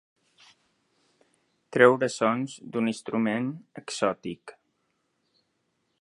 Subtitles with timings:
[1.77, 4.59] Treure sons d'un instrument músic exòtic.